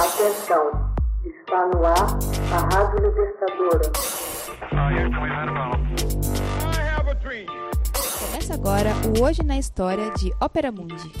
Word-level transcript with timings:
Atenção, 0.00 0.64
está 1.26 1.66
no 1.66 1.84
ar 1.84 2.18
a 2.54 2.58
Rádio 2.74 3.06
Libertadora. 3.06 3.92
Começa 8.18 8.54
agora 8.54 8.94
o 9.06 9.20
Hoje 9.22 9.42
na 9.42 9.58
História 9.58 10.10
de 10.12 10.32
Ópera 10.40 10.72
Mundi. 10.72 11.12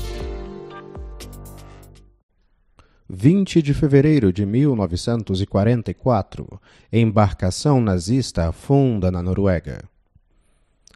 20 3.06 3.60
de 3.60 3.74
fevereiro 3.74 4.32
de 4.32 4.46
1944, 4.46 6.58
embarcação 6.90 7.82
nazista 7.82 8.48
afunda 8.48 9.10
na 9.10 9.22
Noruega. 9.22 9.84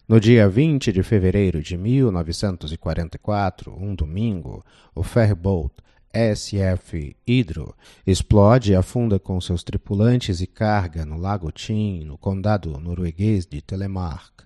No 0.08 0.18
dia 0.18 0.48
20 0.48 0.90
de 0.90 1.02
fevereiro 1.02 1.62
de 1.62 1.76
1944, 1.76 3.76
um 3.78 3.94
domingo, 3.94 4.64
o 4.94 5.02
ferryboat 5.02 5.84
SF 6.14 7.16
Hydro 7.26 7.74
explode 8.06 8.70
e 8.70 8.76
afunda 8.76 9.18
com 9.18 9.40
seus 9.40 9.64
tripulantes 9.64 10.40
e 10.40 10.46
carga 10.46 11.04
no 11.04 11.18
Lago 11.18 11.50
Tin, 11.50 12.04
no 12.04 12.16
condado 12.16 12.78
norueguês 12.78 13.44
de 13.44 13.60
Telemark. 13.60 14.44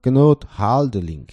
Knut 0.00 0.46
Haldeling, 0.56 1.26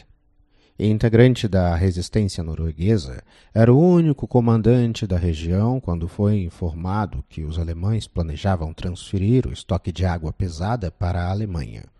integrante 0.77 1.47
da 1.47 1.75
resistência 1.75 2.43
norueguesa, 2.43 3.23
era 3.53 3.73
o 3.73 3.79
único 3.79 4.27
comandante 4.27 5.07
da 5.07 5.17
região 5.17 5.79
quando 5.79 6.07
foi 6.07 6.43
informado 6.43 7.23
que 7.29 7.43
os 7.43 7.57
alemães 7.57 8.05
planejavam 8.05 8.73
transferir 8.73 9.47
o 9.47 9.53
estoque 9.53 9.93
de 9.93 10.05
água 10.05 10.33
pesada 10.33 10.91
para 10.91 11.23
a 11.23 11.31
Alemanha. 11.31 11.92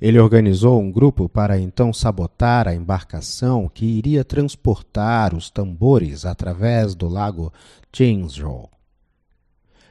Ele 0.00 0.18
organizou 0.18 0.80
um 0.80 0.90
grupo 0.90 1.28
para 1.28 1.58
então 1.58 1.92
sabotar 1.92 2.66
a 2.66 2.74
embarcação 2.74 3.68
que 3.72 3.86
iria 3.86 4.24
transportar 4.24 5.34
os 5.34 5.50
tambores 5.50 6.24
através 6.24 6.94
do 6.94 7.08
lago 7.08 7.52
Tingsrow. 7.92 8.70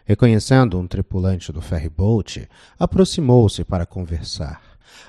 Reconhecendo 0.05 0.77
um 0.77 0.85
tripulante 0.85 1.51
do 1.54 1.62
ferryboat, 1.62 2.48
aproximou-se 2.77 3.63
para 3.63 3.85
conversar. 3.85 4.62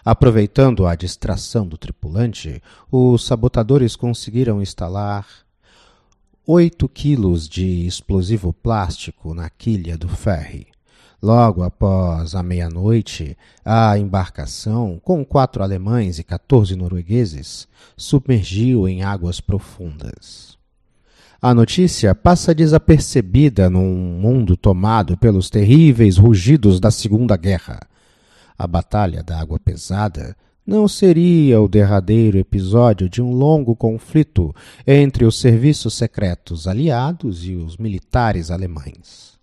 Aproveitando 0.04 0.86
a 0.86 0.94
distração 0.94 1.66
do 1.66 1.76
tripulante, 1.76 2.62
os 2.90 3.26
sabotadores 3.26 3.96
conseguiram 3.96 4.62
instalar 4.62 5.26
oito 6.46 6.88
quilos 6.88 7.48
de 7.48 7.86
explosivo 7.86 8.52
plástico 8.52 9.34
na 9.34 9.50
quilha 9.50 9.98
do 9.98 10.08
ferry. 10.08 10.73
Logo 11.24 11.62
após 11.62 12.34
a 12.34 12.42
meia-noite, 12.42 13.34
a 13.64 13.96
embarcação, 13.96 15.00
com 15.02 15.24
quatro 15.24 15.62
alemães 15.62 16.18
e 16.18 16.22
14 16.22 16.76
noruegueses, 16.76 17.66
submergiu 17.96 18.86
em 18.86 19.02
águas 19.02 19.40
profundas. 19.40 20.58
A 21.40 21.54
notícia 21.54 22.14
passa 22.14 22.54
desapercebida 22.54 23.70
num 23.70 23.94
mundo 24.20 24.54
tomado 24.54 25.16
pelos 25.16 25.48
terríveis 25.48 26.18
rugidos 26.18 26.78
da 26.78 26.90
Segunda 26.90 27.38
Guerra. 27.38 27.80
A 28.58 28.66
Batalha 28.66 29.22
da 29.22 29.40
Água 29.40 29.58
Pesada 29.58 30.36
não 30.66 30.86
seria 30.86 31.58
o 31.58 31.68
derradeiro 31.68 32.36
episódio 32.36 33.08
de 33.08 33.22
um 33.22 33.32
longo 33.32 33.74
conflito 33.74 34.54
entre 34.86 35.24
os 35.24 35.40
serviços 35.40 35.94
secretos 35.94 36.68
aliados 36.68 37.46
e 37.46 37.54
os 37.54 37.78
militares 37.78 38.50
alemães. 38.50 39.33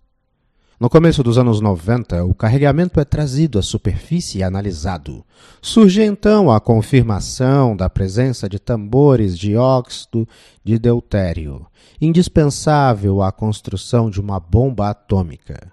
No 0.80 0.90
começo 0.90 1.22
dos 1.22 1.38
anos 1.38 1.60
90, 1.60 2.24
o 2.24 2.34
carregamento 2.34 2.98
é 2.98 3.04
trazido 3.04 3.58
à 3.58 3.62
superfície 3.62 4.38
e 4.38 4.42
analisado. 4.42 5.24
Surge 5.60 6.02
então 6.02 6.50
a 6.50 6.60
confirmação 6.60 7.76
da 7.76 7.88
presença 7.88 8.48
de 8.48 8.58
tambores 8.58 9.38
de 9.38 9.56
óxido 9.56 10.26
de 10.64 10.78
deutério, 10.78 11.66
indispensável 12.00 13.22
à 13.22 13.30
construção 13.30 14.10
de 14.10 14.20
uma 14.20 14.40
bomba 14.40 14.90
atômica. 14.90 15.72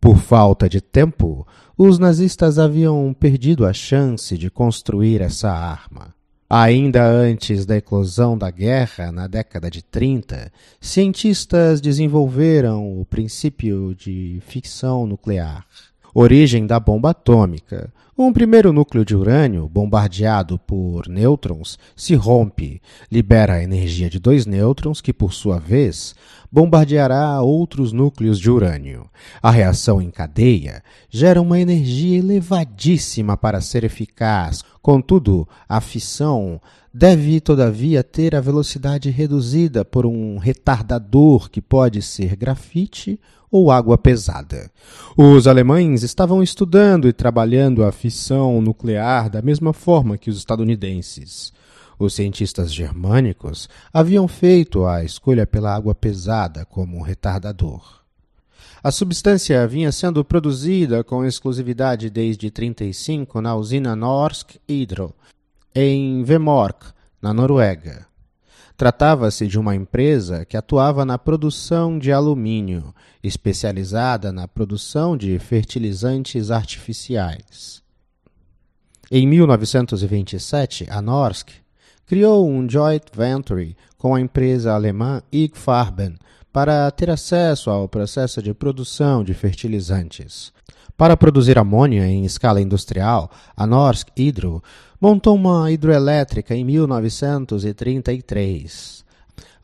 Por 0.00 0.18
falta 0.18 0.68
de 0.68 0.80
tempo, 0.80 1.46
os 1.76 1.98
nazistas 1.98 2.58
haviam 2.58 3.14
perdido 3.14 3.66
a 3.66 3.72
chance 3.72 4.36
de 4.36 4.50
construir 4.50 5.20
essa 5.20 5.50
arma. 5.50 6.19
Ainda 6.52 7.06
antes 7.06 7.64
da 7.64 7.76
eclosão 7.76 8.36
da 8.36 8.50
guerra, 8.50 9.12
na 9.12 9.28
década 9.28 9.70
de 9.70 9.82
30, 9.84 10.50
cientistas 10.80 11.80
desenvolveram 11.80 13.00
o 13.00 13.04
princípio 13.04 13.94
de 13.94 14.42
ficção 14.48 15.06
nuclear, 15.06 15.64
origem 16.12 16.66
da 16.66 16.80
bomba 16.80 17.10
atômica. 17.10 17.92
Um 18.22 18.34
primeiro 18.34 18.70
núcleo 18.70 19.02
de 19.02 19.16
urânio, 19.16 19.66
bombardeado 19.66 20.58
por 20.58 21.08
nêutrons, 21.08 21.78
se 21.96 22.14
rompe, 22.14 22.82
libera 23.10 23.54
a 23.54 23.62
energia 23.62 24.10
de 24.10 24.18
dois 24.18 24.44
nêutrons, 24.44 25.00
que, 25.00 25.10
por 25.10 25.32
sua 25.32 25.58
vez, 25.58 26.14
bombardeará 26.52 27.40
outros 27.40 27.92
núcleos 27.94 28.38
de 28.38 28.50
urânio. 28.50 29.08
A 29.42 29.50
reação 29.50 30.02
em 30.02 30.10
cadeia 30.10 30.82
gera 31.08 31.40
uma 31.40 31.58
energia 31.58 32.18
elevadíssima 32.18 33.38
para 33.38 33.62
ser 33.62 33.84
eficaz. 33.84 34.62
Contudo, 34.82 35.48
a 35.66 35.80
fissão 35.80 36.60
deve, 36.92 37.40
todavia, 37.40 38.04
ter 38.04 38.36
a 38.36 38.40
velocidade 38.42 39.08
reduzida 39.08 39.82
por 39.82 40.04
um 40.04 40.36
retardador 40.36 41.48
que 41.48 41.62
pode 41.62 42.02
ser 42.02 42.36
grafite 42.36 43.18
ou 43.50 43.70
água 43.70 43.98
pesada. 43.98 44.70
Os 45.16 45.46
alemães 45.46 46.02
estavam 46.02 46.42
estudando 46.42 47.08
e 47.08 47.12
trabalhando 47.12 47.84
a 47.84 47.90
fissão 47.90 48.09
nuclear 48.60 49.28
da 49.30 49.42
mesma 49.42 49.72
forma 49.72 50.18
que 50.18 50.30
os 50.30 50.38
estadunidenses. 50.38 51.52
Os 51.98 52.14
cientistas 52.14 52.72
germânicos 52.72 53.68
haviam 53.92 54.26
feito 54.26 54.86
a 54.86 55.04
escolha 55.04 55.46
pela 55.46 55.74
água 55.74 55.94
pesada 55.94 56.64
como 56.64 57.02
retardador. 57.02 58.00
A 58.82 58.90
substância 58.90 59.66
vinha 59.66 59.92
sendo 59.92 60.24
produzida 60.24 61.04
com 61.04 61.26
exclusividade 61.26 62.08
desde 62.08 62.46
1935 62.46 63.40
na 63.42 63.54
usina 63.54 63.94
Norsk 63.94 64.56
Hydro, 64.66 65.14
em 65.74 66.22
Vemork, 66.24 66.86
na 67.20 67.34
Noruega. 67.34 68.06
Tratava-se 68.78 69.46
de 69.46 69.58
uma 69.58 69.76
empresa 69.76 70.46
que 70.46 70.56
atuava 70.56 71.04
na 71.04 71.18
produção 71.18 71.98
de 71.98 72.10
alumínio, 72.10 72.94
especializada 73.22 74.32
na 74.32 74.48
produção 74.48 75.14
de 75.14 75.38
fertilizantes 75.38 76.50
artificiais. 76.50 77.79
Em 79.12 79.26
1927, 79.26 80.86
a 80.88 81.02
Norsk 81.02 81.50
criou 82.06 82.48
um 82.48 82.70
joint 82.70 83.02
venture 83.12 83.76
com 83.98 84.14
a 84.14 84.20
empresa 84.20 84.72
alemã 84.72 85.20
IG 85.32 85.58
Farben 85.58 86.14
para 86.52 86.88
ter 86.92 87.10
acesso 87.10 87.70
ao 87.70 87.88
processo 87.88 88.40
de 88.40 88.54
produção 88.54 89.24
de 89.24 89.34
fertilizantes. 89.34 90.52
Para 90.96 91.16
produzir 91.16 91.58
amônia 91.58 92.06
em 92.06 92.24
escala 92.24 92.60
industrial, 92.60 93.28
a 93.56 93.66
Norsk 93.66 94.10
Hydro 94.16 94.62
montou 95.00 95.34
uma 95.34 95.72
hidroelétrica 95.72 96.54
em 96.54 96.62
1933. 96.62 99.04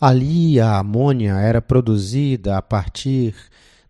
Ali, 0.01 0.59
a 0.59 0.79
amônia 0.79 1.35
era 1.35 1.63
produzida 1.63 2.57
a 2.57 2.63
partir 2.63 3.33